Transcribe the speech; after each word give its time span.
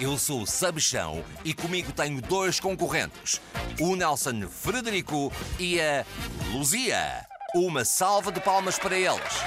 Eu 0.00 0.16
sou 0.16 0.46
Sabichão 0.46 1.24
e 1.44 1.52
comigo 1.52 1.92
tenho 1.92 2.22
dois 2.22 2.60
concorrentes: 2.60 3.40
o 3.80 3.96
Nelson 3.96 4.48
Frederico 4.48 5.32
e 5.58 5.80
a 5.80 6.04
Luzia. 6.52 7.26
Uma 7.52 7.84
salva 7.84 8.30
de 8.30 8.38
palmas 8.40 8.78
para 8.78 8.96
eles. 8.96 9.42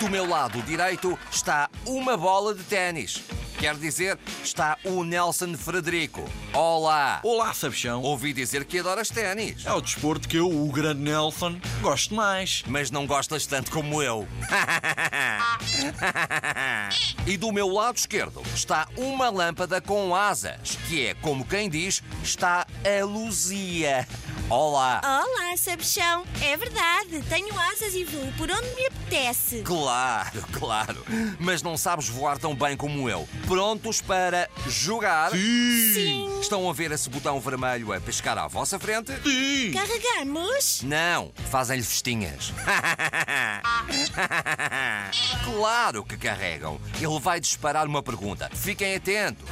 Do 0.00 0.10
meu 0.10 0.28
lado 0.28 0.60
direito 0.62 1.16
está 1.30 1.70
uma 1.86 2.16
bola 2.16 2.54
de 2.54 2.64
ténis. 2.64 3.22
Quer 3.62 3.76
dizer, 3.76 4.18
está 4.42 4.76
o 4.82 5.04
Nelson 5.04 5.56
Frederico. 5.56 6.28
Olá! 6.52 7.20
Olá, 7.22 7.54
Sabichão. 7.54 8.02
Ouvi 8.02 8.32
dizer 8.32 8.64
que 8.64 8.80
adoras 8.80 9.08
ténis. 9.08 9.64
É 9.64 9.72
o 9.72 9.80
desporto 9.80 10.28
que 10.28 10.36
eu, 10.36 10.50
o 10.50 10.72
grande 10.72 11.00
Nelson, 11.00 11.60
gosto 11.80 12.12
mais. 12.12 12.64
Mas 12.66 12.90
não 12.90 13.06
gostas 13.06 13.46
tanto 13.46 13.70
como 13.70 14.02
eu. 14.02 14.26
e 17.24 17.36
do 17.36 17.52
meu 17.52 17.68
lado 17.68 17.98
esquerdo 17.98 18.42
está 18.52 18.88
uma 18.96 19.30
lâmpada 19.30 19.80
com 19.80 20.12
asas, 20.12 20.76
que 20.88 21.06
é, 21.06 21.14
como 21.14 21.46
quem 21.46 21.70
diz, 21.70 22.02
está 22.20 22.66
a 22.84 23.04
Luzia. 23.04 24.08
Olá! 24.50 25.00
Olá, 25.02 25.56
Sabichão. 25.56 26.24
É 26.42 26.56
verdade, 26.56 27.22
tenho 27.28 27.58
asas 27.58 27.94
e 27.94 28.04
voo 28.04 28.32
por 28.36 28.50
onde 28.50 28.68
me 28.74 28.86
apetece. 28.86 29.62
Claro, 29.62 30.44
claro. 30.52 31.04
Mas 31.38 31.62
não 31.62 31.78
sabes 31.78 32.08
voar 32.08 32.38
tão 32.38 32.54
bem 32.54 32.76
como 32.76 33.08
eu. 33.08 33.26
Prontos 33.52 34.00
para 34.00 34.48
jogar? 34.66 35.30
Sim. 35.32 36.40
Estão 36.40 36.70
a 36.70 36.72
ver 36.72 36.90
esse 36.90 37.10
botão 37.10 37.38
vermelho 37.38 37.92
a 37.92 38.00
pescar 38.00 38.38
à 38.38 38.48
vossa 38.48 38.78
frente? 38.78 39.12
Sim. 39.22 39.72
Carregamos? 39.72 40.80
Não, 40.82 41.30
fazem-lhe 41.50 41.82
festinhas. 41.82 42.50
claro 45.44 46.02
que 46.02 46.16
carregam. 46.16 46.80
Ele 46.98 47.20
vai 47.20 47.38
disparar 47.40 47.86
uma 47.86 48.02
pergunta. 48.02 48.48
Fiquem 48.54 48.94
atentos. 48.94 49.46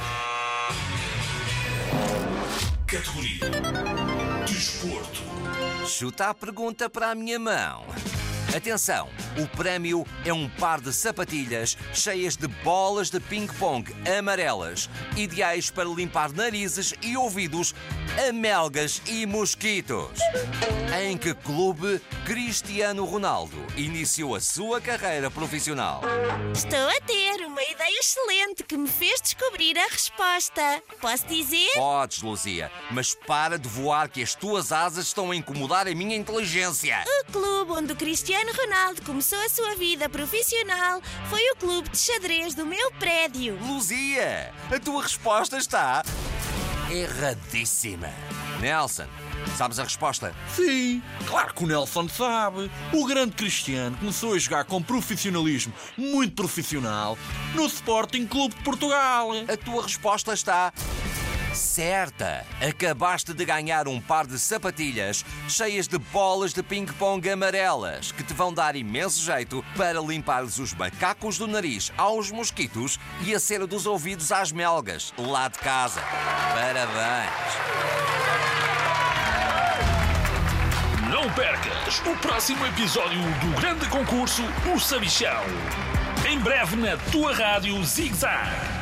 Categoria 2.87 3.51
Desporto. 4.47 5.21
Chuta 5.85 6.29
a 6.29 6.33
pergunta 6.33 6.89
para 6.89 7.11
a 7.11 7.15
minha 7.15 7.37
mão. 7.37 7.85
Atenção, 8.55 9.07
o 9.37 9.47
prémio 9.47 10.05
é 10.25 10.33
um 10.33 10.49
par 10.49 10.81
de 10.81 10.91
sapatilhas 10.91 11.77
cheias 11.93 12.35
de 12.35 12.47
bolas 12.47 13.09
de 13.09 13.17
ping-pong 13.17 13.89
amarelas, 14.19 14.89
ideais 15.15 15.71
para 15.71 15.87
limpar 15.87 16.33
narizes 16.33 16.93
e 17.01 17.15
ouvidos, 17.15 17.73
amelgas 18.27 19.01
e 19.07 19.25
mosquitos. 19.25 20.19
Em 21.01 21.17
que 21.17 21.33
clube 21.33 22.01
Cristiano 22.25 23.05
Ronaldo 23.05 23.55
iniciou 23.77 24.35
a 24.35 24.41
sua 24.41 24.81
carreira 24.81 25.31
profissional? 25.31 26.01
Estou 26.53 26.89
a 26.89 26.99
ter 27.05 27.40
ideia 27.71 27.99
excelente 27.99 28.63
que 28.63 28.77
me 28.77 28.87
fez 28.87 29.21
descobrir 29.21 29.77
a 29.77 29.87
resposta. 29.87 30.83
Posso 30.99 31.25
dizer? 31.27 31.71
Podes, 31.73 32.21
Luzia, 32.21 32.71
mas 32.91 33.15
para 33.15 33.57
de 33.57 33.67
voar 33.67 34.09
que 34.09 34.21
as 34.21 34.35
tuas 34.35 34.71
asas 34.71 35.07
estão 35.07 35.31
a 35.31 35.35
incomodar 35.35 35.87
a 35.87 35.95
minha 35.95 36.15
inteligência. 36.15 37.03
O 37.21 37.31
clube 37.31 37.71
onde 37.71 37.93
o 37.93 37.95
Cristiano 37.95 38.51
Ronaldo 38.53 39.01
começou 39.03 39.39
a 39.39 39.49
sua 39.49 39.75
vida 39.75 40.09
profissional 40.09 41.01
foi 41.29 41.41
o 41.51 41.55
clube 41.55 41.89
de 41.89 41.97
xadrez 41.97 42.53
do 42.53 42.65
meu 42.65 42.91
prédio. 42.93 43.57
Luzia, 43.61 44.53
a 44.69 44.79
tua 44.79 45.03
resposta 45.03 45.57
está 45.57 46.03
erradíssima. 46.89 48.13
Nelson, 48.59 49.07
sabes 49.57 49.79
a 49.79 49.83
resposta? 49.83 50.33
Sim, 50.55 51.01
claro 51.27 51.53
que 51.53 51.63
o 51.63 51.67
Nelson 51.67 52.07
sabe. 52.09 52.71
O 52.93 53.05
grande 53.05 53.35
Cristiano 53.35 53.97
começou 53.97 54.33
a 54.33 54.37
jogar 54.37 54.65
com 54.65 54.81
profissionalismo, 54.81 55.73
muito 55.97 56.35
profissional, 56.35 57.17
no 57.53 57.65
Sporting 57.65 58.25
Clube 58.25 58.55
de 58.55 58.63
Portugal. 58.63 59.29
A 59.47 59.57
tua 59.57 59.83
resposta 59.83 60.33
está 60.33 60.71
certa. 61.53 62.45
Acabaste 62.61 63.33
de 63.33 63.45
ganhar 63.45 63.87
um 63.87 63.99
par 63.99 64.25
de 64.25 64.39
sapatilhas 64.39 65.25
cheias 65.47 65.87
de 65.87 65.97
bolas 65.97 66.53
de 66.53 66.63
ping-pong 66.63 67.29
amarelas 67.29 68.11
que 68.11 68.23
te 68.23 68.33
vão 68.33 68.53
dar 68.53 68.75
imenso 68.75 69.21
jeito 69.21 69.63
para 69.75 69.99
limpares 70.01 70.57
os 70.59 70.73
macacos 70.73 71.37
do 71.37 71.47
nariz 71.47 71.91
aos 71.97 72.31
mosquitos 72.31 72.99
e 73.25 73.33
a 73.33 73.39
cera 73.39 73.67
dos 73.67 73.85
ouvidos 73.85 74.31
às 74.31 74.51
melgas 74.51 75.13
lá 75.17 75.47
de 75.47 75.59
casa. 75.59 76.01
Parabéns! 76.53 78.40
Não 81.21 81.29
percas 81.33 81.99
o 81.99 82.15
próximo 82.17 82.65
episódio 82.65 83.21
do 83.41 83.61
grande 83.61 83.85
concurso 83.89 84.41
O 84.73 84.79
Sabichão. 84.79 85.43
Em 86.27 86.39
breve 86.39 86.75
na 86.75 86.97
tua 87.11 87.31
rádio 87.31 87.83
Zig 87.83 88.15
Zag. 88.15 88.80